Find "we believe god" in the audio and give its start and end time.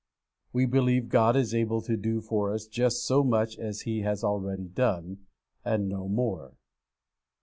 0.51-1.35